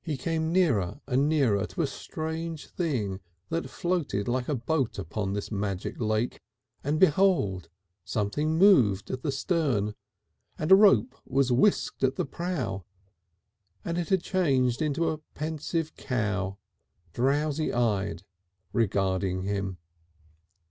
He 0.00 0.16
came 0.16 0.54
nearer 0.54 1.02
and 1.06 1.28
nearer 1.28 1.66
to 1.66 1.82
a 1.82 1.86
strange 1.86 2.68
thing 2.68 3.20
that 3.50 3.68
floated 3.68 4.26
like 4.26 4.48
a 4.48 4.54
boat 4.54 4.98
upon 4.98 5.34
this 5.34 5.52
magic 5.52 6.00
lake, 6.00 6.40
and 6.82 6.98
behold! 6.98 7.68
something 8.02 8.56
moved 8.56 9.10
at 9.10 9.20
the 9.22 9.30
stern 9.30 9.94
and 10.58 10.72
a 10.72 10.76
rope 10.76 11.14
was 11.26 11.52
whisked 11.52 12.02
at 12.02 12.16
the 12.16 12.24
prow, 12.24 12.86
and 13.84 13.98
it 13.98 14.08
had 14.08 14.22
changed 14.22 14.80
into 14.80 15.10
a 15.10 15.18
pensive 15.34 15.94
cow, 15.94 16.56
drowsy 17.12 17.70
eyed, 17.70 18.22
regarding 18.72 19.42
him.... 19.42 19.76